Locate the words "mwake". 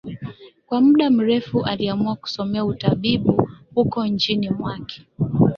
4.49-5.01